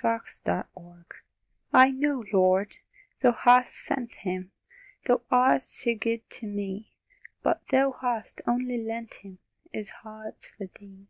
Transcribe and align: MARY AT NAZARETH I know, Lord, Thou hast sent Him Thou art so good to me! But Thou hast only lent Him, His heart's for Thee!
MARY 0.00 0.14
AT 0.14 0.46
NAZARETH 0.46 1.06
I 1.72 1.90
know, 1.90 2.22
Lord, 2.32 2.76
Thou 3.20 3.32
hast 3.32 3.74
sent 3.74 4.14
Him 4.14 4.52
Thou 5.06 5.22
art 5.28 5.62
so 5.62 5.96
good 5.96 6.20
to 6.30 6.46
me! 6.46 6.92
But 7.42 7.66
Thou 7.72 7.90
hast 8.00 8.40
only 8.46 8.80
lent 8.80 9.14
Him, 9.14 9.40
His 9.72 9.90
heart's 9.90 10.46
for 10.50 10.66
Thee! 10.68 11.08